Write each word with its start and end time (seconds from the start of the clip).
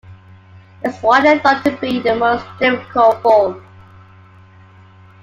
That's 0.81 0.99
widely 1.03 1.37
thought 1.37 1.63
to 1.63 1.77
be 1.77 1.99
the 1.99 2.15
most 2.15 2.43
difficult 2.57 3.21
form. 3.21 3.63